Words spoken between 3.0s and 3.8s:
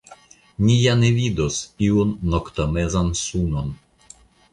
sunon.